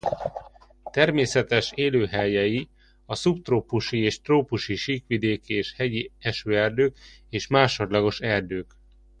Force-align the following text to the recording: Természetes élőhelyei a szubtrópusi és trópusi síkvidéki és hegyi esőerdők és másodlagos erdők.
Természetes 0.91 1.71
élőhelyei 1.75 2.69
a 3.05 3.15
szubtrópusi 3.15 3.97
és 3.97 4.21
trópusi 4.21 4.75
síkvidéki 4.75 5.53
és 5.53 5.73
hegyi 5.73 6.11
esőerdők 6.19 6.95
és 7.29 7.47
másodlagos 7.47 8.19
erdők. 8.19 8.71